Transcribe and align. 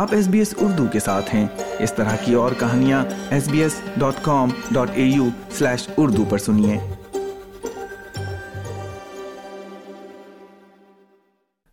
آپ 0.00 0.14
S 0.14 0.28
B 0.28 0.38
S 0.38 0.54
Urdu 0.60 0.86
کے 0.92 1.00
ساتھ 1.00 1.34
ہیں۔ 1.34 1.48
اس 1.78 1.92
طرح 1.92 2.16
کی 2.24 2.34
اور 2.34 2.52
کہانیاں 2.58 3.04
S 3.30 3.48
B 3.48 3.62
S 3.62 3.80
dot 3.96 4.14
com 4.22 4.48
dot 4.70 4.90
A 4.94 5.02
U 5.02 5.28
slash 5.50 5.88
Urdu 5.96 6.24
پر 6.24 6.38
سنیے۔ 6.38 6.78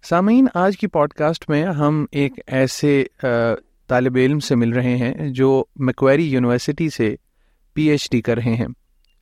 سامعین، 0.04 0.48
آج 0.54 0.78
کی 0.78 0.88
پوڈ 0.88 1.14
کاسٹ 1.14 1.50
میں 1.50 1.64
ہم 1.64 2.06
ایک 2.12 2.34
ایسے 2.48 3.06
طالب 3.88 4.16
علم 4.16 4.40
سے 4.40 4.56
مل 4.56 4.74
رہے 4.74 4.98
ہیں 4.98 5.30
جو 5.30 5.64
میکویری 5.76 6.32
یونیورسٹی 6.32 6.90
سے 6.90 7.16
پی 7.74 7.84
ایچ 7.84 8.10
ڈی 8.10 8.22
کر 8.22 8.36
رہے 8.36 8.56
ہیں۔ 8.56 8.68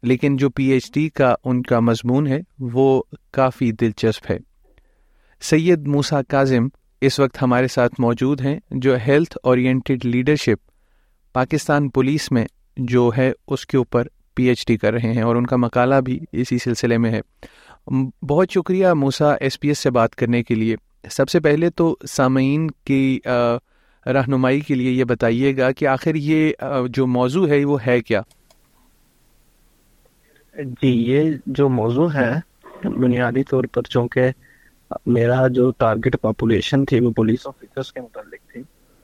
لیکن 0.04 0.38
جو 0.38 0.50
پی 0.50 0.66
ایچ 0.66 0.94
ڈی 0.94 1.10
کا 1.10 1.36
ان 1.44 1.62
کا 1.62 1.80
مضمون 1.80 2.28
ہے، 2.28 2.40
وہ 2.60 3.04
کافی 3.32 3.72
دلچسپ 3.72 4.32
ہے۔ 4.32 4.38
سید 5.42 5.88
موسا 5.88 6.22
کاظم 6.22 6.68
اس 7.02 7.20
وقت 7.20 7.42
ہمارے 7.42 7.68
ساتھ 7.68 7.96
موجود 8.00 8.42
ہیں 8.42 8.60
جو 8.72 8.96
health 9.08 9.38
oriented 9.44 10.06
leadership 10.06 10.72
Pakistan 11.34 11.90
police 11.90 12.32
میں 12.32 12.46
جو 12.78 13.12
ہے 13.18 13.32
اس 13.48 13.66
کے 13.66 13.78
اوپر 13.78 14.08
پی 14.36 14.44
ایچ 14.44 14.66
ڈی 14.68 14.78
کر 14.78 14.94
رہے 14.94 15.12
ہیں 15.14 15.22
اور 15.22 15.36
ان 15.36 15.46
کا 15.46 15.56
مقالہ 15.56 15.96
بھی 15.96 16.20
اسی 16.32 16.58
سلسلے 16.58 16.98
میں 16.98 17.12
ہے۔ 17.12 17.22
بہت 18.28 18.52
شکریہ 18.52 18.88
موسا 18.88 19.34
ایس 19.34 19.60
پی 19.60 19.68
ایس 19.68 19.80
سے 19.80 19.90
بات 19.90 20.16
کرنے 20.16 20.44
کے 20.44 20.56
لیے۔ 20.56 20.76
سب 21.10 21.30
سے 21.30 21.40
پہلے 21.40 21.70
تو 21.70 21.98
سامعین 22.08 22.72
کی 22.86 23.20
رہنمائی 24.06 24.60
کے 24.62 24.76
لیے 24.76 24.92
یہ 24.92 25.04
بتائیے 25.04 25.58
گا 25.58 25.72
کہ 25.72 25.88
آخر 25.88 26.16
یہ 26.16 26.52
جو 26.90 27.08
موضوع 27.08 27.48
ہے 27.48 27.66
وہ 27.66 27.78
ہے 27.88 28.02
کیا؟ 28.02 28.22
جی 30.56 30.90
یہ 31.12 31.32
جو 31.46 31.70
موضوع 31.70 32.10
ہے، 32.14 32.34
بنیادی 32.84 33.44
طور 33.44 33.64
پر 33.64 33.82
چونکہ 33.82 34.30
میرا 35.06 35.48
جو 35.48 35.72
ٹارگٹ 35.78 36.16
پاپولیشن 36.22 36.86
تھی 36.86 37.00
وہ 37.00 37.12
پولیس 37.12 37.48
آفیسرس 37.48 37.94
کے 37.94 38.02
متعلق 38.02 38.52
تھی 38.54 38.62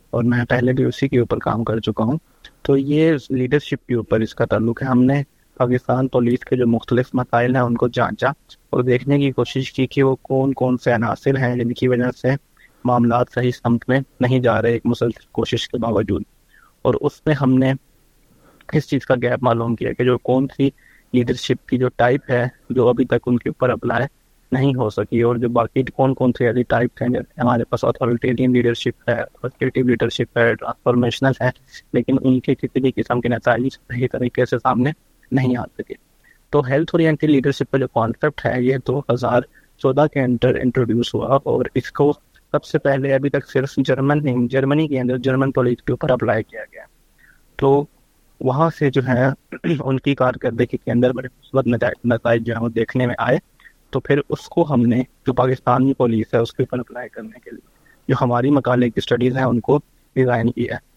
اور 0.09 0.23
میں 0.23 0.45
پہلے 0.49 0.73
بھی 0.73 0.83
اسی 0.83 1.07
کے 1.07 1.19
اوپر 1.19 1.37
کام 1.37 1.63
کر 1.63 1.79
چکا 1.79 2.03
ہوں۔ 2.03 2.17
تو 2.61 2.77
یہ 2.77 3.13
لیڈرشپ 3.29 3.87
کے 3.87 3.95
اوپر 3.95 4.19
اس 4.19 4.35
کا 4.35 4.45
تعلق 4.45 4.81
ہے۔ 4.83 4.87
ہم 4.87 5.03
نے 5.03 5.23
پاکستان 5.57 6.07
پولیس 6.07 6.39
کے 6.39 6.55
جو 6.55 6.67
مختلف 6.67 7.09
مسائل 7.13 7.55
ہیں 7.55 7.63
ان 7.63 7.75
کو 7.75 7.87
جانچا 7.87 8.27
اور 8.69 8.83
دیکھنے 8.83 9.19
کی 9.19 9.31
کوشش 9.31 9.73
کی 9.73 9.87
کہ 9.87 10.03
وہ 10.03 10.15
کون 10.21 10.53
کون 10.53 10.77
سے 10.77 10.93
عناصر 10.93 11.37
ہیں 11.37 11.55
جن 11.55 11.73
کی 11.73 11.87
وجہ 11.87 12.11
سے 12.21 12.27
معاملات 12.85 13.27
صحیح 13.35 13.51
سمت 13.51 13.89
میں 13.89 13.99
نہیں 14.19 14.39
جا 14.39 14.61
رہے 14.61 14.71
ایک 14.71 14.81
مسلسل 14.85 15.25
کوشش 15.31 15.69
کے 15.69 15.77
باوجود۔ 15.77 16.23
اور 16.81 16.93
اس 17.01 17.25
میں 17.25 17.35
ہم 17.41 17.57
نے 17.57 17.73
اس 18.73 18.89
چیز 18.89 19.05
کا 19.05 19.15
گیپ 19.15 19.43
معلوم 19.43 19.75
کیا 19.75 19.93
کہ 19.93 20.03
جو 20.03 20.17
کون 20.17 20.47
سی 20.57 20.69
لیڈرشپ 21.13 21.67
کی 21.67 21.77
جو 21.77 21.87
ٹائپ 21.95 22.21
ہے 22.29 22.47
جو 22.69 22.87
ابھی 22.87 23.05
تک 23.05 23.15
ان 23.25 23.37
کے 23.37 23.49
اوپر 23.49 23.69
اپلائی 23.69 24.03
نہیں 24.51 24.75
ہو 24.75 24.89
سکی 24.89 25.21
اور 25.21 25.35
جو 25.35 25.49
باقی 25.49 25.83
کون 25.83 26.13
کون 26.13 26.31
سی 26.37 26.45
ایسی 26.45 26.63
ٹائپ 26.63 27.01
ہیں 27.01 27.07
ہمارے 27.41 27.63
پاس 27.63 27.83
اتھارٹیرین 27.83 28.53
لیڈرشپ 28.53 29.09
ہے 29.09 29.19
اتھارٹیو 29.43 29.87
لیڈرشپ 29.87 30.37
ہے 30.37 30.53
ٹرانسفارمیشنل 30.55 31.31
ہے، 31.41 31.49
لیکن 31.93 32.17
ان 32.21 32.39
کے 32.39 32.55
کسی 32.55 32.79
بھی 32.81 32.91
قسم 32.95 33.21
کے 33.21 33.29
نتائج 33.29 33.67
صحیح 33.73 34.07
طریقے 34.11 34.45
سے 34.45 34.57
سامنے 34.57 34.91
نہیں 35.31 35.57
آ 35.57 35.63
سکے۔ 35.77 35.93
تو 36.53 36.61
ہیلتھ 36.67 36.91
اورینٹیڈ 36.93 37.29
لیڈرشپ 37.29 37.71
کا 37.71 37.77
جو 37.77 37.87
کانسیپٹ 37.87 38.45
ہے 38.45 38.61
یہ 38.61 38.77
دو 38.87 38.99
ہزار 39.09 39.41
چودہ 39.81 40.05
کے 40.13 40.19
اندر 40.19 40.55
انٹروڈیوس 40.55 41.13
ہوا 41.15 41.37
اور 41.43 41.65
اس 41.75 41.91
کو 41.91 42.11
سب 42.53 42.63
سے 42.63 42.79
پہلے 42.79 43.13
ابھی 43.13 43.29
تک 43.29 43.47
صرف 43.47 43.75
جرمن 43.77 44.23
نہیں 44.23 44.47
جرمنی 44.47 44.87
کے 44.87 44.99
اندر 44.99 45.17
جرمن 45.17 45.51
پولیس 45.51 45.83
کے 45.83 45.93
اوپر 45.93 46.09
اپلائی 46.09 46.43
کیا 46.43 46.61
گیا۔ 46.73 46.83
تو 47.55 47.83
وہاں 48.41 48.69
سے 48.79 48.89
جو 48.89 49.01
ہے 49.07 49.27
ان 49.79 49.99
کی 49.99 50.15
کارکردگی 50.15 50.77
کے 50.77 50.91
اندر 50.91 51.13
بڑے 51.13 51.27
مثبت 51.27 51.67
نتائج 52.05 52.45
جو 52.45 52.53
ہے 52.53 52.59
وہ 52.59 52.69
دیکھنے 52.69 53.05
میں 53.07 53.15
آئے۔ 53.17 53.37
تو 53.91 53.99
پھر 53.99 54.19
اس 54.29 54.49
کو 54.49 54.73
ہم 54.73 54.81
نے 54.81 55.03
جو 55.27 55.33
پاکستانی 55.33 55.93
پولیس 55.93 56.33
ہے، 56.33 56.39
اس 56.39 56.53
کے 56.53 56.63
اوپر 56.63 56.79
اپلائی 56.79 57.09
کرنے 57.09 57.39
کے 57.43 57.49
لیے 57.51 57.67
جو 58.07 58.15
ہماری 58.21 58.49
مقالے 58.49 58.85
کی 58.85 58.93
اسٹڈیز 58.97 59.37
ہیں، 59.37 59.43
ان 59.43 59.59
کو 59.59 59.79
ڈیزائن 60.15 60.51
کیا 60.51 60.75
ہے۔ 60.75 60.91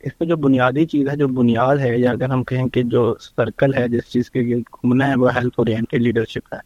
اس 0.00 0.12
میں 0.20 0.28
جو 0.28 0.36
بنیادی 0.36 0.86
چیز 0.86 1.08
ہے، 1.08 1.16
جو 1.16 1.28
بنیاد 1.28 1.76
ہے، 1.76 1.98
یا 1.98 2.10
اگر 2.10 2.30
ہم 2.30 2.44
کہیں 2.44 2.68
کہ 2.68 2.82
جو 2.82 3.14
سرکل 3.20 3.74
ہے، 3.74 3.88
جس 3.88 4.10
چیز 4.10 4.30
کے 4.30 4.40
گھومنا 4.56 5.08
ہے، 5.08 5.14
وہ 5.14 5.34
ہیلتھ 5.34 5.54
اورینٹیڈ 5.56 6.02
لیڈرشپ 6.02 6.54
ہے۔ 6.54 6.58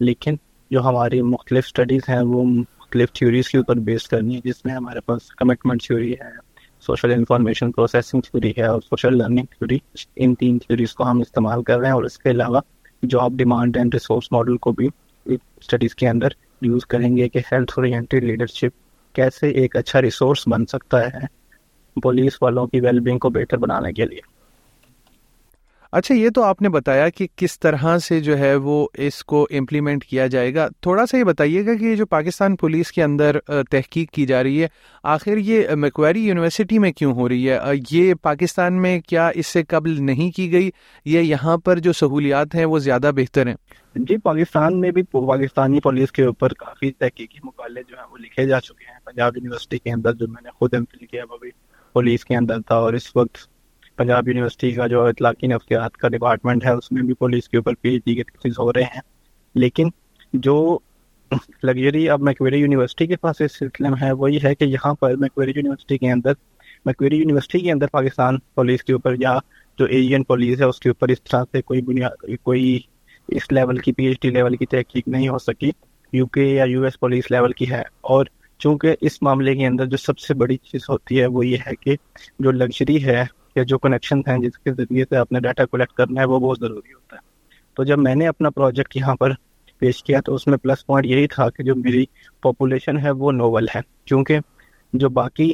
لیکن 0.00 0.34
جو 0.70 0.80
ہماری 0.80 1.22
مختلف 1.22 1.64
اسٹڈیز 1.66 2.00
ہیں، 2.08 2.20
وہ 2.20 2.44
مختلف 2.44 3.12
تھیوریز 3.12 3.48
کے 3.48 3.58
اوپر 3.58 3.76
بیس 3.76 4.08
کرنی 4.08 4.36
ہے، 4.36 4.40
جس 4.44 4.64
میں 4.64 4.74
ہمارے 4.74 5.00
پاس 5.00 5.22
کمٹمنٹ 5.22 5.82
تھیوری 5.82 6.12
ہے 6.12 6.48
سوشل 6.80 7.12
انفارمیشن 7.12 7.72
پروسیسنگ 7.72 8.20
تھیوری 8.20 8.52
ہے 8.58 8.66
اور 8.66 8.80
سوشل 8.80 9.18
لرننگ 9.18 9.44
تھیوری 9.44 9.78
ان 10.16 10.34
تین 10.34 10.58
تھیوریز 10.58 10.94
کو 10.94 11.10
ہم 11.10 11.20
استعمال 11.20 11.62
کر 11.62 11.78
رہے 11.78 11.86
ہیں 11.86 11.94
اور 11.94 12.04
اس 12.04 12.18
کے 12.18 12.30
علاوہ 12.30 12.60
job 13.02 13.32
demand 13.36 13.76
and 13.76 13.94
resource 13.94 14.32
model 14.32 14.56
کو 14.56 14.72
بھی 14.72 14.88
اسٹڈیز 15.24 15.94
کے 15.94 16.08
اندر 16.08 16.28
یوز 16.62 16.86
کریں 16.86 17.16
گے 17.16 17.28
کہ 17.28 17.38
ہیلتھ 17.52 17.72
اورینٹیڈ 17.76 18.24
لیڈرشپ 18.24 18.68
کیسے 19.14 19.48
ایک 19.48 19.76
اچھا 19.76 20.02
ریسورس 20.02 20.48
بن 20.48 20.66
سکتا 20.66 21.06
ہے 21.06 21.26
پولیس 22.02 22.42
والوں 22.42 22.66
کی 22.66 22.80
ویل 22.80 23.00
بینگ 23.00 23.18
کو 23.18 23.30
بہتر 23.30 23.56
بنانے 23.56 23.92
کے 23.92 24.04
لیے۔ 24.04 24.37
اچھا 25.92 26.14
یہ 26.14 26.30
تو 26.34 26.42
آپ 26.42 26.60
نے 26.62 26.68
بتایا 26.68 27.08
کہ 27.08 27.26
کس 27.36 27.58
طرح 27.60 27.98
سے 27.98 28.20
جو 28.20 28.38
ہے 28.38 28.54
وہ 28.54 28.88
اس 28.94 29.24
کو 29.24 29.46
امپلیمنٹ 29.50 30.04
کیا 30.04 30.26
جائے 30.26 30.54
گا۔ 30.54 30.68
تھوڑا 30.80 31.06
سا 31.06 31.18
یہ 31.18 31.24
بتائیے 31.24 31.64
گا 31.66 31.74
کہ 31.74 31.94
جو 31.96 32.06
پاکستان 32.06 32.56
پولیس 32.56 32.92
کے 32.92 33.02
اندر 33.02 33.38
تحقیق 33.70 34.10
کی 34.10 34.26
جا 34.26 34.42
رہی 34.42 34.62
ہے، 34.62 34.68
آخر 35.02 35.36
یہ 35.36 35.74
میکویری 35.74 36.26
یونیورسٹی 36.26 36.78
میں 36.78 36.92
کیوں 36.92 37.12
ہو 37.12 37.28
رہی 37.28 37.50
ہے؟ 37.50 37.58
یہ 37.90 38.14
پاکستان 38.14 38.82
میں 38.82 39.00
کیا 39.00 39.30
اس 39.34 39.46
سے 39.46 39.62
قبل 39.64 40.02
نہیں 40.02 40.30
کی 40.36 40.52
گئی؟ 40.52 40.70
یہ 41.04 41.20
یہاں 41.20 41.56
پر 41.56 41.78
جو 41.78 41.92
سہولیات 41.92 42.54
ہیں 42.54 42.64
وہ 42.64 42.78
زیادہ 42.78 43.10
بہتر 43.16 43.46
ہیں؟ 43.46 43.54
جی 43.94 44.16
پاکستان 44.16 44.80
میں 44.80 44.90
بھی 44.90 45.02
پاکستانی 45.02 45.80
پولیس 45.80 46.12
کے 46.12 46.24
اوپر 46.24 46.52
کافی 46.54 46.92
تحقیقی 46.92 47.38
مقالے 47.44 47.82
جو 47.88 47.96
ہیں 47.96 48.06
وہ 48.10 48.18
لکھے 48.18 48.46
جا 48.46 48.60
چکے 48.60 48.90
ہیں۔ 48.92 48.98
پنجاب 49.04 49.36
یونیورسٹی 49.36 49.78
کے 49.78 49.90
اندر 49.90 50.12
جو 50.12 50.28
میں 50.28 50.42
نے 50.44 50.50
خود 50.50 50.74
امفل 50.74 51.06
کیا، 51.06 51.24
وہ 51.30 51.38
بھی 51.38 51.50
پولیس 51.94 52.24
کے 52.24 52.36
اندر 52.36 52.60
تھا 52.60 52.76
اور 52.76 52.92
اس 52.92 53.14
وقت 53.16 53.46
پنجاب 53.98 54.28
یونیورسٹی 54.28 54.70
کا 54.70 54.86
جو 54.86 55.04
اطلاقی 55.04 55.46
نفسیات 55.46 55.96
کا 55.96 56.08
ڈپارٹمنٹ 56.08 56.64
ہے، 56.64 56.70
اس 56.70 56.92
میں 56.92 57.02
بھی 57.02 57.14
پولیس 57.14 57.48
کے 57.48 57.56
اوپر 57.56 57.72
پی 57.80 57.88
ایچ 57.88 58.04
ڈی 58.04 58.14
کے 58.14 58.22
تھیسز 58.22 58.58
ہو 58.58 58.72
رہے 58.72 58.82
ہیں۔ 58.82 59.00
لیکن 59.54 59.88
جو 60.32 60.78
لگژری 61.62 62.08
اب 62.08 62.20
میکویری 62.20 62.58
یونیورسٹی 62.58 63.06
کے 63.06 63.16
پاس 63.16 63.40
اس 63.40 63.58
سلسلے 63.58 63.88
میں 63.88 64.02
ہے 64.02 64.12
وہ 64.12 64.32
یہ 64.32 64.38
ہے 64.44 64.54
کہ 64.54 64.64
یہاں 64.64 64.94
پر 64.94 65.16
میکویری 65.16 65.52
یونیورسٹی 65.56 65.98
کے 65.98 66.12
اندر 66.12 66.32
میکویری 66.84 67.16
یونیورسٹی 67.16 67.58
کے 67.58 67.72
اندر 67.72 67.86
پاکستان 67.86 68.38
پولیس 68.54 68.84
کے 68.84 68.92
اوپر 68.92 69.14
یا 69.18 69.38
جو 69.78 69.84
ایشین 69.84 70.22
پولیس 70.22 70.60
ہے، 70.60 70.64
اس 70.64 70.80
کے 70.80 70.88
اوپر 70.88 71.08
اس 71.08 71.22
طرح 71.22 71.44
سے 71.52 71.62
کوئی 71.62 71.82
بنیاد، 71.82 72.24
کوئی 72.42 72.80
اس 73.28 73.52
لیول 73.52 73.78
کی 73.78 73.92
پی 73.92 74.04
ایچ 74.04 74.20
ڈی 74.22 74.30
لیول 74.30 74.56
کی 74.56 74.66
تحقیق 74.66 75.08
نہیں 75.08 75.28
ہو 75.28 75.38
سکی۔ 75.38 75.70
یو 76.12 76.26
کے 76.26 76.42
یا 76.42 76.64
یو 76.64 76.82
ایس 76.82 77.00
پولیس 77.00 77.30
لیول 77.30 77.52
کی 77.52 77.70
ہے۔ 77.70 77.82
اور 78.00 78.26
چونکہ 78.58 78.96
اس 79.00 79.22
معاملے 79.22 79.54
کے 79.54 79.66
اندر 79.66 79.86
جو 79.86 79.96
سب 79.96 80.18
سے 80.18 80.34
بڑی 80.34 80.56
چیز 80.56 80.80
ہوتی 80.88 81.20
ہے، 81.20 81.26
وہ 81.26 81.46
یہ 81.46 81.56
ہے 81.66 81.72
کہ 81.80 81.96
جو 82.38 82.50
لگژری 82.50 83.04
ہے 83.04 83.24
یا 83.58 83.64
جو 83.64 83.78
کنیکشن 83.78 84.18
ہیں 84.18 84.38
جس 84.38 84.58
کے 84.58 84.72
ذریعے 84.72 85.04
سے 85.08 85.16
اپنے 85.16 85.40
ڈاٹا 85.40 85.64
کلیکٹ 85.64 85.92
کرنا 85.92 86.20
ہے، 86.20 86.26
وہ 86.26 86.38
بہت 86.38 86.58
ضروری 86.60 86.92
ہوتا 86.92 87.16
ہے۔ 87.16 87.20
تو 87.74 87.84
جب 87.84 87.98
میں 87.98 88.14
نے 88.14 88.26
اپنا 88.26 88.50
پروجیکٹ 88.50 88.96
یہاں 88.96 89.14
پر 89.14 89.32
پیش 89.78 90.02
کیا 90.04 90.20
تو 90.20 90.34
اس 90.34 90.46
میں 90.46 90.58
پلس 90.58 90.86
پوائنٹ 90.86 91.06
یہی 91.06 91.26
تھا 91.26 91.50
کہ 91.50 91.62
جو 91.62 91.74
میری 91.74 92.04
پاپولیشن 92.42 92.98
ہے 92.98 93.10
وہ 93.10 93.32
نوول 93.32 93.66
ہے۔ 93.74 93.80
کیونکہ 94.04 94.38
جو 94.92 95.08
باقی 95.08 95.52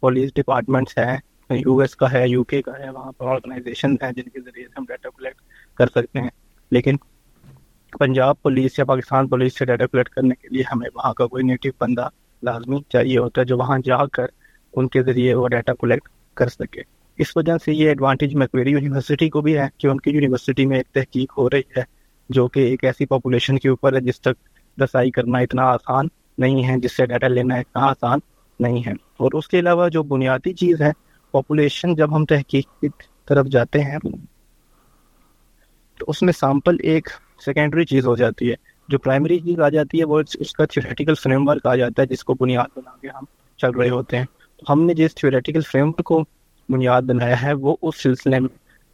پولیس 0.00 0.34
ڈپارٹمنٹس 0.34 0.98
ہیں 0.98 1.16
یو 1.50 1.78
ایس 1.78 1.96
کا 1.96 2.12
ہے 2.12 2.28
یو 2.28 2.44
کے 2.44 2.62
کا 2.62 2.72
ہے، 2.78 2.90
وہاں 2.90 3.12
پر 3.12 3.26
آرگنائزیشن 3.26 3.92
ہیں 3.92 4.12
جن 4.12 4.22
کے 4.22 4.40
ذریعے 4.40 4.66
سے 4.66 4.74
ہم 4.78 4.84
ڈاٹا 4.88 5.08
کلیکٹ 5.08 5.40
کر 5.74 5.86
سکتے 5.86 6.20
ہیں۔ 6.20 6.30
لیکن 6.70 6.96
پنجاب 7.98 8.42
پولیس 8.42 8.78
یا 8.78 8.84
پاکستان 8.84 9.28
پولیس 9.28 9.58
سے 9.58 9.64
ڈاٹا 9.64 9.86
کلیکٹ 9.86 10.08
کرنے 10.08 10.34
کے 10.34 10.48
لیے 10.48 10.62
ہمیں 10.72 10.88
وہاں 10.94 11.12
کا 11.14 11.26
کوئی 11.26 11.44
نیٹو 11.44 11.68
بندہ 11.80 12.08
لازمی 12.42 12.80
چاہیے 12.88 13.18
ہوتا 13.18 13.40
ہے 13.40 13.46
جو 13.46 13.56
وہاں 13.58 13.78
جا 13.84 14.06
کر 14.06 14.26
ان 14.74 14.88
کے 14.88 15.02
ذریعے 15.02 15.34
وہ 15.34 15.48
ڈاٹا 15.48 15.72
کلیکٹ 15.74 16.08
کر 16.38 16.48
سکے۔ 16.48 16.80
اس 17.18 17.36
وجہ 17.36 17.52
سے 17.64 17.72
یہ 17.72 17.88
ایڈوانٹیج 17.88 18.34
میکویری 18.34 18.70
یونیورسٹی 18.70 19.28
کو 19.28 19.40
بھی 19.40 19.58
ہے 19.58 19.66
کہ 19.78 19.86
ان 19.86 20.00
کی 20.00 20.10
یونیورسٹی 20.10 20.66
میں 20.66 20.76
ایک 20.76 20.86
تحقیق 20.86 21.38
ہو 21.38 21.50
رہی 21.50 21.60
ہے، 21.76 21.82
جو 22.28 22.48
کہ 22.48 22.60
ایک 22.60 22.84
ایسی 22.84 23.06
پاپولیشن 23.06 23.58
کے 23.58 23.68
اوپر 23.68 23.94
ہے 23.94 24.00
جس 24.00 24.20
تک 24.20 24.48
رسائی 24.82 25.10
کرنا 25.10 25.38
اتنا 25.38 25.62
آسان 25.62 26.06
نہیں 26.38 26.68
ہے، 26.68 26.76
جس 26.78 26.96
سے 26.96 27.06
ڈاٹا 27.06 27.28
لینا 27.28 27.54
اتنا 27.54 27.86
آسان 27.86 28.18
نہیں 28.60 28.82
ہے۔ 28.86 28.92
اور 28.92 29.30
اس 29.32 29.48
کے 29.48 29.58
علاوہ 29.58 29.88
جو 29.88 30.02
بنیادی 30.02 30.52
چیز 30.52 30.82
ہے 30.82 30.92
پاپولیشن 31.30 31.94
جب 31.94 32.16
ہم 32.16 32.24
تحقیق 32.24 32.80
کی 32.80 32.88
طرف 33.28 33.46
جاتے 33.46 33.80
ہیں، 33.80 33.98
تو 35.98 36.04
اس 36.08 36.22
میں 36.22 36.32
سیمپل 36.32 36.76
ایک 36.82 37.08
سیکنڈری 37.44 37.84
چیز 37.84 38.06
ہو 38.06 38.16
جاتی 38.16 38.50
ہے۔ 38.50 38.54
جو 38.88 38.98
پرائمری 38.98 39.38
چیز 39.38 39.60
آ 39.60 39.68
جاتی 39.68 39.98
ہے، 39.98 40.04
وہ 40.04 40.22
اس 40.34 40.52
کا 40.52 40.64
تھیوریٹیکل 40.64 41.14
فریم 41.14 41.48
ورک 41.48 41.66
آ 41.66 41.76
جاتا 41.76 42.02
ہے، 42.02 42.06
جس 42.06 42.24
کو 42.24 42.34
بنیاد 42.34 42.76
بنا 42.76 42.90
کے 43.02 43.08
ہم 43.08 43.24
چل 43.58 43.70
رہے 43.70 43.88
ہوتے 43.88 44.18
ہیں۔ 44.18 44.24
ہم 44.62 44.82
نے 44.82 44.94
جس 44.94 45.14
تھیوریٹیکل 45.14 45.60
فریم 45.62 45.88
ورک 45.88 46.04
کو 46.04 46.22
بنیاد 46.68 47.02
بنایا 47.02 47.42
ہے، 47.42 47.52
وہ 47.52 47.76
اس 47.82 48.02
سلسلے 48.02 48.38
میں 48.40 48.48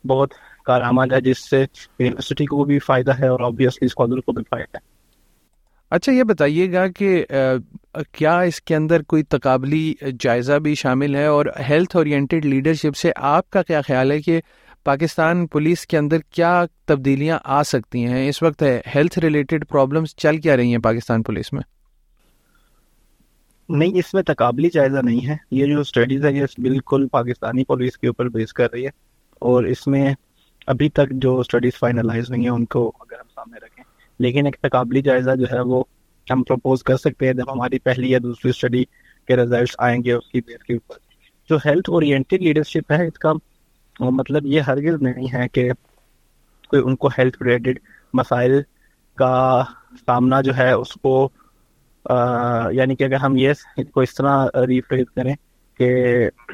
بہت 0.04 0.34
کارآمد 0.66 1.12
ہے، 1.12 1.20
جس 1.20 1.38
سے 1.50 1.60
یونیورسٹی 1.60 2.44
کو 2.46 2.64
بھی 2.64 2.78
فائدہ 2.78 3.18
ہے 3.18 3.28
اور 3.28 3.40
آبویسلی 3.40 3.86
اسکالر 3.86 4.20
کو 4.20 4.32
بھی 4.32 4.42
فائدہ 4.50 4.76
ہے۔ 4.76 4.92
اچھا 5.92 6.12
یہ 6.12 6.22
بتائیے 6.22 6.72
گا 6.72 6.86
کہ 6.88 7.24
کیا 8.12 8.38
اس 8.40 8.60
کے 8.60 8.76
اندر 8.76 9.02
کوئی 9.02 9.22
تقابلی 9.22 9.94
جائزہ 10.20 10.58
بھی 10.58 10.74
شامل 10.74 11.14
ہے؟ 11.14 11.24
اور 11.26 11.46
ہیلتھ 11.68 11.96
اورینٹیڈ 11.96 12.44
لیڈرشپ 12.44 12.96
سے 12.96 13.12
آپ 13.16 13.50
کا 13.50 13.62
کیا 13.62 13.80
خیال 13.80 14.12
ہے 14.12 14.20
کہ 14.20 14.40
پاکستان 14.84 15.46
پولیس 15.46 15.86
کے 15.86 15.98
اندر 15.98 16.18
کیا 16.30 16.64
تبدیلیاں 16.86 17.38
آ 17.44 17.62
سکتی 17.62 18.04
ہیں؟ 18.04 18.28
اس 18.28 18.42
وقت 18.42 18.62
ہیلتھ 18.94 19.18
ریلیٹڈ 19.18 19.66
پرابلمس 19.68 20.16
چل 20.16 20.40
کیا 20.40 20.56
رہی 20.56 20.70
ہیں 20.70 20.78
پاکستان 20.78 21.22
پولیس 21.22 21.52
میں؟ 21.52 21.62
نہیں، 23.68 23.98
اس 23.98 24.14
میں 24.14 24.22
تقابلی 24.22 24.70
جائزہ 24.72 24.98
نہیں 24.98 25.26
ہے۔ 25.26 25.36
یہ 25.50 25.66
جو 25.66 25.80
اسٹڈیز 25.80 26.24
ہے 26.24 26.32
یہ 26.32 26.44
بالکل 26.58 27.08
پاکستانی 27.08 27.64
پولیس 27.64 27.98
کے 27.98 28.06
اوپر 28.06 28.28
بیس 28.28 28.52
کر 28.52 28.72
رہی 28.72 28.84
ہے۔ 28.84 28.90
اور 29.38 29.64
اس 29.64 29.86
میں 29.86 30.14
ابھی 30.66 30.88
تک 30.88 31.10
جو 31.10 31.38
اسٹڈیز 31.38 31.78
فائنلائز 31.78 32.30
ہوئی 32.30 32.42
ہیں، 32.42 32.48
ان 32.48 32.64
کو 32.64 32.92
اگر 33.00 33.14
ہم 33.14 33.28
سامنے 33.34 33.66
رکھیں۔ 33.66 33.84
لیکن 34.18 34.46
ایک 34.46 34.56
تقابلی 34.62 35.02
جائزہ 35.02 35.30
جو 35.30 35.44
ہے، 35.52 35.60
وہ 35.60 35.84
ہم 36.30 36.42
پروپوز 36.42 36.82
کر 36.82 36.96
سکتے 36.96 37.26
ہیں 37.26 37.34
جب 37.34 37.52
ہماری 37.52 37.78
پہلی 37.78 38.10
یا 38.10 38.18
دوسری 38.22 38.50
اسٹڈی 38.50 38.84
کے 39.28 39.36
ریزلٹس 39.36 39.74
آئیں 39.78 40.04
گے 40.04 40.12
اس 40.12 40.28
کی 40.28 40.40
بیس 40.40 40.62
کے 40.62 40.74
اوپر۔ 40.74 40.98
جو 41.50 41.58
ہیلتھ 41.64 41.90
اورینٹیڈ 41.90 42.42
لیڈرشپ 42.42 42.92
ہے، 42.92 43.06
اس 43.06 43.18
کا 43.18 43.32
مطلب 44.00 44.46
یہ 44.46 44.60
ہرگز 44.60 45.02
نہیں 45.02 45.32
ہے 45.32 45.48
کہ 45.48 45.72
کوئی 46.68 46.82
ان 46.84 46.96
کو 46.96 47.08
ہیلتھ 47.08 47.42
ریلیٹڈ 47.42 47.78
مسائل 48.14 48.62
کا 49.14 49.64
سامنا 50.06 50.40
جو 50.40 50.56
ہے، 50.56 50.72
اس 50.72 50.92
کو 50.92 51.28
یعنی 52.70 52.96
کہ 52.96 53.04
اگر 53.04 53.14
ہم 53.14 53.36
یہ 53.36 53.52
کو 53.92 54.00
اس 54.00 54.14
طرح 54.14 54.46
ریفریز 54.66 55.06
کریں 55.16 55.34
کہ 55.78 55.84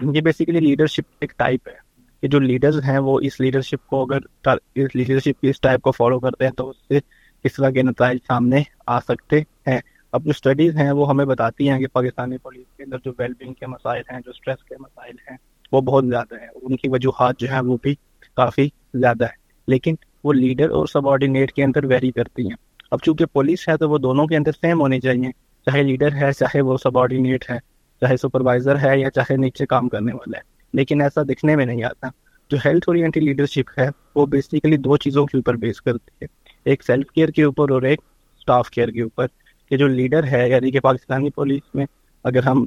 یہ 0.03 0.21
بیسیکلی 0.21 0.61
لیڈرشپ 0.61 1.01
ایک 1.21 1.33
ٹائپ 1.37 1.69
ہے 1.69 1.75
کہ 2.23 2.29
جو 2.29 2.39
لیڈرز 2.39 2.81
ہیں 2.89 2.99
وہ 2.99 3.21
اس 3.21 3.41
لیڈرشپ 3.41 3.87
کو 3.87 4.03
اگر 4.03 4.49
اس 4.75 4.97
لیڈرشپ 4.97 5.41
کی 5.41 5.49
اس 5.49 5.61
ٹائپ 5.61 5.81
کو 5.81 5.91
فالو 5.91 6.19
کرتے 6.19 6.45
ہیں 6.45 6.53
تو 6.53 6.71
اس 6.71 6.77
سے 6.89 6.99
اس 7.45 7.55
طرح 7.55 7.71
کے 7.71 7.83
نتائج 7.83 8.19
سامنے 8.27 8.63
آ 8.87 9.01
سکتے 9.01 9.41
ہیں۔ 9.67 9.79
اب 10.13 10.25
جو 10.25 10.31
اسٹڈیز 10.31 10.77
ہیں 10.77 10.91
وہ 10.93 11.09
ہمیں 11.11 11.25
بتاتی 11.25 11.69
ہیں 11.71 11.79
کہ 11.79 11.87
پاکستانی 11.87 12.39
پولیس 12.39 12.77
کے 12.77 12.83
اندر 12.83 12.99
جو 13.05 13.13
ویل 13.19 13.33
بینگ 13.39 13.53
کے 13.53 13.67
مسائل 13.67 14.03
ہیں، 14.13 14.21
جو 14.25 14.31
اسٹریس 14.31 14.65
کے 14.65 14.75
مسائل 14.81 15.15
ہیں، 15.31 15.37
وہ 15.73 15.81
بہت 15.81 16.05
زیادہ 16.05 16.41
ہیں۔ 16.41 16.49
ان 16.63 16.77
کی 16.77 16.89
وجوہات 16.89 17.39
جو 17.39 17.51
ہیں 17.51 17.61
وہ 17.61 17.77
بھی 17.83 17.95
کافی 18.37 18.69
زیادہ 18.95 19.25
ہے 19.25 19.39
لیکن 19.69 19.95
وہ 20.25 20.33
لیڈر 20.33 20.71
اور 20.71 20.87
سب 20.87 21.09
آرڈینیٹ 21.09 21.53
کے 21.53 21.65
اندر 21.65 21.85
ویری 21.85 22.11
کرتی 22.11 22.43
ہیں۔ 22.43 22.57
اب 22.91 22.99
چونکہ 23.03 23.27
پولیس 23.27 23.69
ہے 23.69 23.77
تو 23.77 23.91
وہ 23.91 23.99
دونوں 23.99 24.27
کے 24.27 24.37
اندر 24.37 24.53
سیم 24.53 24.81
ہونی 24.81 25.01
چاہیے، 25.01 25.31
چاہے 25.65 25.83
لیڈر 25.83 26.13
ہے، 26.13 26.33
چاہے 26.33 26.61
وہ 26.61 26.77
سب 26.77 26.99
آرڈینیٹ 26.99 27.51
ہے، 27.51 27.59
چاہے 28.01 28.17
سپروائزر 28.17 28.79
ہے 28.79 28.99
یا 28.99 29.11
چاہے 29.11 29.37
نیچے 29.37 29.67
کام 29.67 29.89
کرنے 29.89 30.13
والا 30.13 30.39
ہے۔ 30.39 30.43
لیکن 30.73 31.01
ایسا 31.01 31.23
دکھنے 31.23 31.57
میں 31.57 31.67
نہیں 31.67 31.85
آتا۔ 31.85 32.07
جو 32.51 32.57
ہیلتھ 32.65 32.85
اورینٹی 32.87 33.21
لیڈرشپ 33.21 33.71
ہے، 33.79 33.89
وہ 34.15 34.27
بیسیکلی 34.27 34.77
دو 34.77 34.97
چیزوں 34.97 35.27
کے 35.27 35.37
اوپر 35.37 35.57
بیس 35.57 35.83
کرتی 35.83 36.11
ہے۔ 36.23 36.27
ایک 36.65 36.83
سیلف 36.83 37.11
کیئر 37.11 37.29
کے 37.29 37.43
اوپر 37.43 37.71
اور 37.71 37.83
ایک 37.83 38.01
اسٹاف 38.39 38.71
کیئر 38.71 38.89
کے 38.89 39.03
اوپر۔ 39.03 39.27
کہ 39.69 39.77
جو 39.77 39.87
لیڈر 39.87 40.25
ہے 40.25 40.51
یعنی 40.51 40.71
کہ 40.71 40.81
پاکستانی 40.81 41.31
پولیس 41.31 41.75
میں 41.75 41.87
اگر 42.25 42.43
ہم 42.43 42.65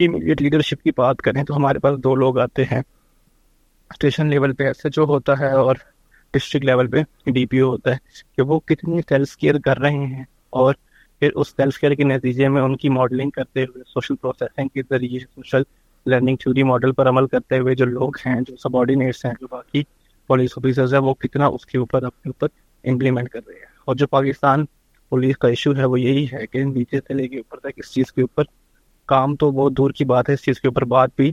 امیڈیٹ 0.00 0.42
لیڈرشپ 0.42 0.82
کی 0.82 0.90
بات 0.96 1.16
کریں 1.16 1.44
تو 1.44 1.56
ہمارے 1.56 1.78
پاس 1.78 1.98
دو 1.98 2.14
لوگ 2.14 2.38
آتے 2.38 2.64
ہیں۔ 2.64 2.82
اسٹیشن 3.90 4.26
لیول 4.26 4.52
پہ 4.52 4.64
ایس 4.64 4.76
ایچ 4.84 4.98
او 4.98 5.04
ہوتا 5.04 5.38
ہے 5.40 5.52
اور 5.52 5.76
ڈسٹرکٹ 6.32 6.64
لیول 6.64 6.86
پہ 6.86 7.30
ڈی 7.30 7.46
پی 7.46 7.58
او 7.58 7.68
ہوتا 7.68 7.90
ہے 7.90 7.96
کہ 8.36 8.42
وہ 8.42 8.60
کتنی 8.60 9.00
سیلف 9.08 9.36
کیئر 9.36 9.58
کر 9.58 9.78
رہے 9.78 10.06
ہیں 10.06 10.24
اور 10.50 10.74
پھر 11.18 11.32
اس 11.32 11.48
سیلف 11.48 11.78
کیئر 11.78 11.92
کے 11.92 12.04
نتیجے 12.04 12.48
میں 12.48 12.62
ان 12.62 12.76
کی 12.76 12.88
ماڈلنگ 12.88 13.30
کرتے 13.30 13.62
ہوئے 13.62 13.82
سوشل 13.86 14.16
پروسیسنگ 14.16 14.68
کے 14.68 14.82
ذریعے 14.90 15.20
سوشل 15.20 15.62
لرننگ 16.06 16.36
تھیوری 16.36 16.62
ماڈل 16.62 16.92
پر 16.92 17.08
عمل 17.08 17.26
کرتے 17.26 17.58
ہوئے 17.58 17.74
جو 17.74 17.84
لوگ 17.84 18.12
ہیں، 18.26 18.40
جو 18.40 18.56
سب 18.56 18.76
آرڈینیٹس 18.76 19.24
ہیں، 19.24 19.32
جو 19.40 19.46
باقی 19.50 19.82
پولیس 20.26 20.50
آفیسرز 20.56 20.94
ہیں، 20.94 21.00
وہ 21.00 21.14
کتنا 21.14 21.46
اس 21.46 21.66
کے 21.66 21.78
اوپر 21.78 22.02
اپنے 22.02 22.30
اوپر 22.30 22.46
امپلیمنٹ 22.90 23.28
کر 23.28 23.40
رہے 23.46 23.54
ہیں۔ 23.54 23.66
اور 23.84 23.96
جو 23.96 24.06
پاکستان 24.06 24.64
پولیس 25.08 25.38
کا 25.38 25.48
ایشو 25.48 25.76
ہے، 25.76 25.84
وہ 25.84 26.00
یہی 26.00 26.26
ہے 26.32 26.46
کہ 26.46 26.64
نیچے 26.64 26.98
سے 26.98 27.14
لے 27.14 27.28
کے 27.28 27.36
اوپر 27.36 27.58
تک 27.58 27.72
اس 27.76 27.92
چیز 27.92 28.12
کے 28.12 28.20
اوپر 28.20 28.42
کام 29.06 29.36
تو 29.36 29.50
بہت 29.50 29.72
دور 29.76 29.90
کی 29.90 30.04
بات 30.04 30.28
ہے، 30.28 30.34
اس 30.34 30.42
چیز 30.42 30.60
کے 30.60 30.68
اوپر 30.68 30.84
بات 30.84 31.10
بھی 31.16 31.32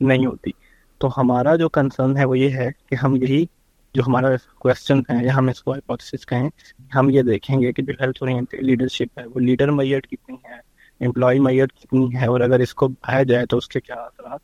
نہیں 0.00 0.26
ہوتی۔ 0.26 0.50
تو 0.98 1.08
ہمارا 1.16 1.56
جو 1.56 1.68
کنسرن 1.68 2.16
ہے، 2.16 2.24
وہ 2.24 2.38
یہ 2.38 2.50
ہے 2.50 2.70
کہ 2.86 2.94
ہم 2.94 3.16
یہی 3.16 3.46
جو 3.94 4.02
ہمارا 4.06 4.28
کوشچن 4.58 5.00
ہے 5.10 5.24
یا 5.24 5.34
ہم 5.34 5.48
اس 5.48 5.62
کو 5.62 5.72
ہائپوتھسس 5.72 6.26
کہیں، 6.26 6.48
ہم 6.92 7.10
یہ 7.10 7.22
دیکھیں 7.22 7.60
گے 7.60 7.72
کہ 7.72 7.82
جو 7.82 7.92
ہیلتھ 8.00 8.54
لیڈرشپ 8.54 9.18
ہے، 9.18 9.24
وہ 9.26 9.40
لیڈر 9.40 9.70
میٹ 9.70 10.06
کتنی 10.06 10.36
ہے 10.44 10.56
امپلائی 11.00 11.38
میٹ 11.38 11.72
کتنی 11.72 12.06
ہے، 12.14 12.26
اور 12.26 12.40
اگر 12.40 12.60
اس 12.60 12.74
کو 12.74 12.88
بڑھایا 12.88 13.22
جائے 13.22 13.46
تو 13.46 13.56
اس 13.56 13.68
کے 13.68 13.80
کیا 13.80 13.96
اثرات 13.96 14.40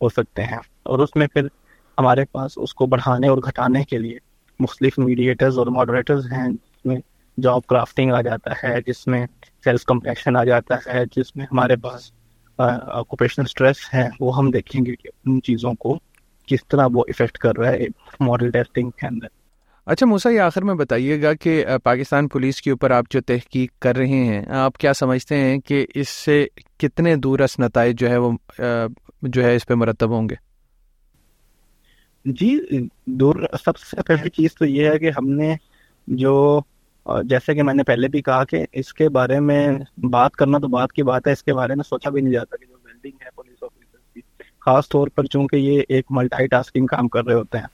ہو 0.00 0.08
سکتے 0.08 0.42
ہیں؟ 0.42 0.58
اور 0.82 0.98
اس 0.98 1.14
میں 1.16 1.26
پھر 1.26 1.46
ہمارے 1.98 2.24
پاس 2.32 2.52
اس 2.56 2.74
کو 2.74 2.86
بڑھانے 2.86 3.28
اور 3.28 3.38
گھٹانے 3.38 3.84
کے 3.84 3.98
لیے 3.98 4.18
مختلف 4.60 4.98
میڈیٹرز 4.98 5.58
اور 5.58 5.66
ماڈریٹرز 5.66 6.26
ہیں، 6.32 6.48
جس 6.48 6.86
میں 6.86 6.96
جاب 7.38 7.66
کرافٹنگ 7.66 8.12
آ 8.12 8.20
جاتا 8.20 8.52
ہے، 8.62 8.74
جس 8.86 9.06
میں 9.06 9.26
سیلف 9.64 9.84
کمپریشن 9.84 10.36
آ 10.36 10.44
جاتا 10.44 10.76
ہے، 10.86 11.02
جس 11.16 11.34
میں 11.36 11.46
ہمارے 11.52 11.76
پاس 11.76 12.10
آکوپیشنل 12.58 13.44
اسٹریس 13.44 13.82
ہے، 13.94 14.08
وہ 14.20 14.36
ہم 14.36 14.50
دیکھیں 14.50 14.84
گے 14.86 14.94
کہ 14.96 15.08
ان 15.26 15.40
چیزوں 15.42 15.74
کو 15.74 15.98
کس 16.48 16.66
طرح 16.66 16.86
وہ 16.92 17.04
افیکٹ 17.08 17.38
کر 17.38 17.58
رہا 17.58 17.70
ہے 17.70 17.86
ماڈل 18.20 18.50
ٹیسٹنگ 18.50 18.90
کے 18.90 19.06
اندر۔ 19.06 19.26
اچھا 19.86 20.06
موسا 20.06 20.30
یہ 20.30 20.40
آخر 20.40 20.62
میں 20.62 20.74
بتائیے 20.74 21.22
گا 21.22 21.32
کہ 21.34 21.64
پاکستان 21.82 22.28
پولیس 22.28 22.62
کے 22.62 22.70
اوپر 22.70 22.90
آپ 22.90 23.04
جو 23.10 23.20
تحقیق 23.20 23.70
کر 23.78 23.96
رہے 23.96 24.24
ہیں 24.24 24.44
آپ 24.56 24.78
کیا 24.78 24.92
سمجھتے 24.92 25.36
ہیں 25.36 25.58
کہ 25.58 25.86
اس 25.94 26.08
سے 26.08 26.46
کتنے 26.76 27.16
دورس 27.16 27.58
نتائج 27.58 27.98
جو 28.00 28.10
ہے 28.10 28.16
وہ 28.16 28.32
جو 29.22 29.44
ہے 29.44 29.54
اس 29.56 29.66
پہ 29.66 29.74
مرتب 29.74 30.10
ہوں 30.10 30.28
گے؟ 30.28 30.34
جی 32.24 32.58
دور 33.04 33.34
سب 33.64 33.76
سے 33.76 34.02
پہلی 34.02 34.30
چیز 34.30 34.54
تو 34.54 34.64
یہ 34.64 34.90
ہے 34.90 34.98
کہ 34.98 35.10
ہم 35.18 35.28
نے 35.28 35.54
جو 36.08 36.60
جیسے 37.24 37.54
کہ 37.54 37.62
میں 37.62 37.74
نے 37.74 37.82
پہلے 37.82 38.08
بھی 38.08 38.22
کہا 38.22 38.44
کہ 38.44 38.64
اس 38.72 38.94
کے 38.94 39.08
بارے 39.08 39.40
میں 39.40 39.68
بات 40.10 40.32
کرنا 40.32 40.58
تو 40.58 40.68
بات 40.68 40.92
کی 40.92 41.02
بات 41.02 41.26
ہے 41.26 41.32
اس 41.32 41.42
کے 41.42 41.54
بارے 41.54 41.74
میں 41.74 41.84
سوچا 41.88 42.10
بھی 42.10 42.20
نہیں 42.20 42.32
جاتا 42.32 42.56
کہ 42.56 42.66
جو 42.66 42.76
بلڈنگ 42.84 43.22
ہے 43.22 43.28
خاص 44.68 44.88
طور 44.88 45.08
پر 45.08 45.24
چونکہ 45.24 45.56
یہ 45.56 45.82
ایک 45.88 46.06
ملٹائی 46.10 46.46
ٹاسکنگ 46.46 46.86
کام 46.86 47.08
کر 47.08 47.24
رہے 47.24 47.34
ہوتے 47.34 47.58
ہیں۔ 47.58 47.66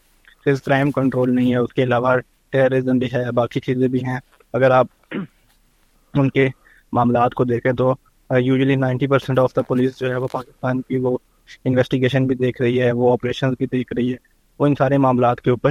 صرف 0.44 0.62
کرائم 0.62 0.91
کنٹرول 0.91 1.35
نہیں 1.35 1.50
ہے، 1.50 1.56
اس 1.56 1.73
کے 1.73 1.82
علاوہ 1.82 2.17
ٹیررزم 2.50 2.99
بھی 2.99 3.06
ہے، 3.06 3.31
باقی 3.32 3.61
چیزیں 3.61 3.88
بھی 3.88 4.05
ہیں۔ 4.05 4.19
اگر 4.52 4.70
آپ 4.70 4.87
ان 6.14 6.29
کے 6.31 6.49
معاملات 6.93 7.35
کو 7.35 7.44
دیکھیں 7.44 7.73
تو 7.73 7.94
usually 8.38 8.76
ninety 8.76 9.06
percent 9.06 9.38
of 9.38 9.56
the 9.56 9.62
police 9.62 9.99
جو 10.00 10.11
ہے 10.11 10.17
وہ 10.17 10.29
پاکستان 10.32 10.81
کی 10.81 10.96
وہ 10.96 11.17
انویسٹیگیشن 11.64 12.26
بھی 12.26 12.35
دیکھ 12.35 12.62
رہی 12.62 12.81
ہے، 12.81 12.93
وہ 12.93 13.12
آپریشن 13.12 13.50
بھی 13.50 13.67
دیکھ 13.67 13.93
رہی 13.93 14.12
ہے۔ 14.12 14.17
وہ 14.58 14.67
ان 14.67 14.75
سارے 14.79 14.99
معاملات 14.99 15.40
کے 15.40 15.50
اوپر 15.50 15.70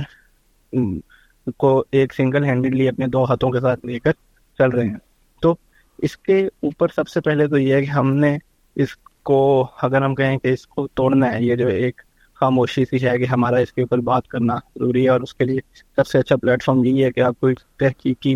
کو 1.58 1.84
ایک 1.92 2.14
سنگل 2.14 2.44
ہینڈلی 2.44 2.88
اپنے 2.90 3.08
دو 3.08 3.24
ہاتھوں 3.24 3.52
کے 3.52 3.60
ساتھ 3.60 3.86
لے 3.86 4.00
کر 4.00 4.12
چل 4.58 4.70
رہے 4.70 4.88
ہیں۔ 4.88 4.98
تو 5.42 5.56
اس 5.98 6.18
کے 6.18 6.40
اوپر 6.62 6.88
سب 6.96 7.08
سے 7.08 7.22
پہلے 7.22 7.48
تو 7.48 7.58
یہ 7.58 7.74
ہے 7.74 7.86
کہ 7.86 7.90
ہم 7.90 8.14
نے 8.16 8.38
اس 8.76 8.96
کو 9.24 9.68
اگر 9.82 10.02
ہم 10.02 10.16
کہیں 10.16 10.38
کہ 10.38 10.48
اس 10.48 10.68
کو 10.68 10.88
توڑنا 10.88 11.34
ہے، 11.34 11.44
یہ 11.44 11.56
جو 11.56 11.68
ایک 11.68 12.02
خاموشی 12.34 12.86
سی 12.86 13.08
ہے 13.08 13.18
کہ 13.18 13.24
ہمارا 13.24 13.58
اس 13.58 13.74
کے 13.74 13.82
اوپر 13.82 13.98
بات 13.98 14.28
کرنا 14.28 14.56
ضروری 14.56 15.04
ہے 15.04 15.10
اور 15.10 15.22
اس 15.22 15.34
کے 15.34 15.46
لیے 15.46 15.60
سب 15.96 16.08
سے 16.08 16.20
اچھا 16.20 16.36
پلیٹ 16.36 16.64
فارم 16.64 16.84
یہی 16.84 17.04
ہے 17.04 17.12
کہ 17.12 17.20
آپ 17.20 17.40
کوئی 17.40 17.56
تحقیقی 17.78 18.36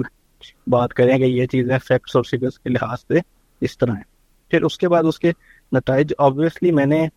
بات 0.68 0.94
کریں 0.94 1.18
کہ 1.18 1.24
یہ 1.24 1.46
چیزیں 1.46 1.78
فیکٹس 1.88 2.16
اور 2.16 2.24
فگرس 2.24 2.60
کے 2.60 2.70
لحاظ 2.70 2.98
سے 3.00 3.20
اس 3.62 3.78
طرح 3.78 3.92
ہیں۔ 3.92 4.04
پھر 4.52 4.62
اس 4.62 4.78
کے 4.78 4.90
بعد 4.90 5.04
اس 5.04 5.20
کے 5.20 5.32
نتائج 5.72 6.14
آبویسلی 6.18 6.72
میں 6.72 6.86
نے 6.86 7.08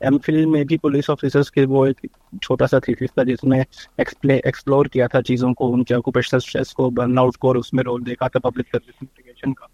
ایم 0.00 0.18
فل 0.18 0.46
میں 0.46 0.64
بھی 0.64 0.78
پولیس 0.78 1.10
آفیسرس 1.10 1.50
کے 1.50 1.64
وہ 1.64 1.86
ایک 1.86 2.06
چھوٹا 2.42 2.66
سا 2.66 2.78
تھیسس 2.78 3.14
تھا 3.14 3.22
جس 3.22 3.44
میں 3.44 3.62
ایکسپلور 3.98 4.86
کیا 4.86 5.06
تھا 5.06 5.22
چیزوں 5.22 5.54
کو، 5.54 5.74
ان 5.74 5.84
کے 5.84 5.94
آکوپیشنل 5.94 6.40
اسٹریس 6.44 6.72
کو 6.72 6.90
برن 6.90 7.18
آؤٹ 7.18 7.36
کو 7.36 7.48
اور 7.48 7.56
اس 7.56 7.72
میں 7.72 7.84
رول 7.84 8.06
دیکھا 8.06 8.28
تھا 8.28 8.38
پبلک 8.38 8.66
سروس 8.72 8.94
انٹیگیشن 9.00 9.54
کا۔ 9.54 9.66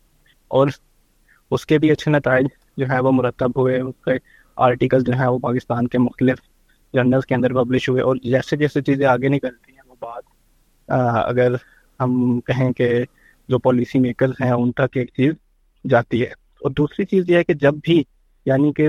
اور 0.48 0.68
اس 1.50 1.66
کے 1.66 1.78
بھی 1.78 1.90
اچھے 1.90 2.10
نتائج 2.10 2.46
جو 2.76 2.86
ہے 2.90 3.00
وہ 3.00 3.12
مرتب 3.12 3.50
ہوئے 3.56 3.80
اس 3.80 3.94
کے 4.04 4.10
آرٹیکل 4.56 5.04
جو 5.04 5.12
ہیں 5.12 5.26
وہ 5.26 5.38
پاکستان 5.38 5.88
کے 5.88 5.98
مختلف 5.98 6.38
جرنلس 6.94 7.26
کے 7.26 7.34
اندر 7.34 7.52
پبلش 7.52 7.88
ہوئے 7.88 8.02
اور 8.02 8.16
جیسے 8.16 8.56
جیسے 8.56 8.82
چیزیں 8.82 9.06
آگے 9.06 9.28
نکلتی 9.28 9.72
ہیں 9.72 9.88
وہ 9.88 9.94
بات 10.00 10.22
اگر 11.24 11.54
ہم 12.00 12.40
کہیں 12.40 12.72
کہ 12.72 13.04
جو 13.48 13.58
پالیسی 13.58 13.98
میکرز 13.98 14.32
ہیں 14.44 14.50
ان 14.50 14.72
تک 14.72 14.96
ایک 14.96 15.08
چیز 15.08 15.32
جاتی 15.90 16.20
ہے۔ 16.20 16.40
اور 16.60 16.70
دوسری 16.70 17.04
چیز 17.04 17.30
یہ 17.30 17.36
ہے 17.36 17.44
کہ 17.44 17.54
جب 17.54 17.74
بھی 17.82 18.02
یعنی 18.46 18.72
کہ 18.72 18.88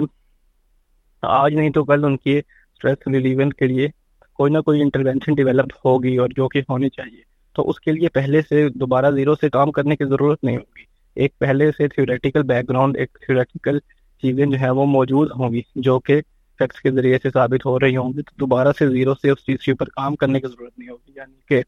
آج 1.21 1.53
نہیں 1.53 1.69
تو 1.69 1.83
کل 1.83 2.05
ان 2.05 2.17
کی 2.17 2.37
اسٹریس 2.37 3.07
ریلیونٹ 3.07 3.53
کے 3.53 3.65
لیے 3.65 3.87
کوئی 4.33 4.53
نہ 4.53 4.59
کوئی 4.59 4.81
انٹروینشن 4.81 5.33
ڈیولپ 5.33 5.73
ہوگی 5.85 6.17
اور 6.17 6.29
جو 6.29 6.47
کہ 6.47 6.59
ہونی 6.59 6.89
چاہیے۔ 6.89 7.21
تو 7.55 7.69
اس 7.69 7.79
کے 7.79 7.91
لیے 7.91 8.09
پہلے 8.09 8.41
سے 8.41 8.69
دوبارہ 8.69 9.11
زیرو 9.11 9.35
سے 9.35 9.49
کام 9.49 9.71
کرنے 9.71 9.95
کی 9.95 10.05
ضرورت 10.05 10.43
نہیں 10.43 10.57
ہوگی۔ 10.57 10.90
ایک 11.15 11.39
پہلے 11.39 11.71
سے 11.71 11.87
تھیوریٹیکل 11.87 12.43
بیک 12.43 12.69
گراؤنڈ 12.69 12.97
ایک 12.97 13.17
تھیوریٹیکل 13.25 13.79
چیزیں 14.21 14.45
جو 14.45 14.59
ہے 14.59 14.69
وہ 14.69 14.85
موجود 14.85 15.31
ہوں 15.31 15.51
گی، 15.51 15.61
جو 15.75 15.99
کہ 15.99 16.21
فیکٹس 16.59 16.79
کے 16.79 16.91
ذریعے 16.91 17.17
سے 17.23 17.29
ثابت 17.29 17.65
ہو 17.65 17.79
رہی 17.79 17.95
ہوں 17.95 18.13
گی۔ 18.13 18.21
تو 18.21 18.31
دوبارہ 18.39 18.67
سے 18.79 18.87
زیرو 18.87 19.13
سے 19.13 19.29
اس 19.29 19.45
چیز 19.45 19.59
کے 19.59 19.71
اوپر 19.71 19.85
کام 19.85 20.15
کرنے 20.15 20.39
کی 20.39 20.47
ضرورت 20.47 20.79
نہیں 20.79 20.89
ہوگی۔ 20.89 21.11
یعنی 21.15 21.35
کہ 21.47 21.61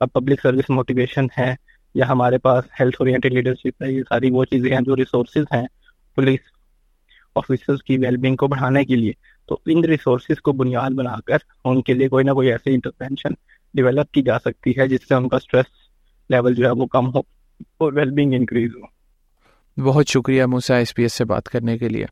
اب 0.00 0.12
پبلک 0.12 0.40
سروس 0.40 0.70
موٹیویشن 0.70 1.26
ہے 1.38 1.54
یا 1.94 2.08
ہمارے 2.08 2.38
پاس 2.38 2.64
ہیلتھ 2.80 2.96
اورینٹیڈ 2.98 3.32
لیڈرشپ 3.32 3.82
ہے، 3.82 3.92
یہ 3.92 4.02
ساری 4.08 4.30
وہ 4.30 4.44
چیزیں 4.44 4.70
ہیں 4.70 4.80
جو 4.80 4.96
ریسورسز 4.96 5.44
ہیں 5.54 5.66
پولیس 6.14 6.40
آفیسرس 7.34 7.82
کی 7.82 7.98
ویل 7.98 8.16
بینگ 8.16 8.36
کو 8.36 8.46
بڑھانے 8.46 8.84
کے 8.84 8.94
لیے۔ 8.96 9.12
تو 9.48 9.58
ان 9.66 9.84
ریسورسز 9.84 10.40
کو 10.40 10.52
بنیاد 10.52 10.90
بنا 10.90 11.16
کر 11.26 11.38
ان 11.64 11.82
کے 11.82 11.94
لیے 11.94 12.08
کوئی 12.08 12.24
نہ 12.24 12.30
کوئی 12.30 12.52
ایسی 12.52 12.74
انٹرپینشن 12.74 13.32
ڈیولپ 13.74 14.12
کی 14.12 14.22
جا 14.22 14.38
سکتی 14.38 14.72
ہے 14.78 14.88
جس 14.88 15.08
سے 15.08 15.14
ان 15.14 15.28
کا 15.28 15.36
اسٹریس 15.36 15.64
لیول 16.30 16.54
جو 16.54 16.66
ہے 16.66 16.70
وہ 16.70 16.86
کم 16.86 17.14
ہو۔ 17.14 17.33
اور 17.60 17.92
ویل 17.92 18.10
بینگ 18.10 18.32
انکریز 18.32 18.70
ہو 18.76 18.94
بہت 19.82 20.08
شکریہ 20.08 20.44
موسا 20.44 20.76
ایس 20.76 20.94
پی 20.94 21.02
ایس 21.02 21.12
سے 21.12 21.24
بات 21.24 21.44
کرنے 21.44 21.78
کے 21.78 21.88
لیے۔ 21.88 22.06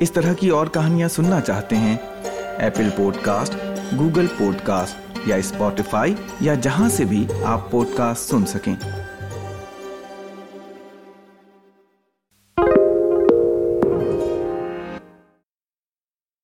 اس 0.00 0.12
طرح 0.12 0.32
کی 0.32 0.48
اور 0.48 0.66
کہانیاں 0.66 1.08
سننا 1.08 1.40
چاہتے 1.40 1.76
ہیں 1.76 1.96
Apple 2.58 2.88
pod 2.96 3.16
cost 3.22 3.54
Google 3.98 4.26
pod 4.38 4.54
cost 4.64 5.18
یا 5.26 5.36
اسپوٹیفائی 5.36 6.14
یا 6.40 6.54
جہاں 6.54 6.88
سے 6.88 7.04
بھی 7.04 7.26
آپ 7.44 7.70
پوڈ 7.70 7.86
کاسٹ 7.96 8.30
سن 8.30 8.46
سکیں۔ 8.46 8.76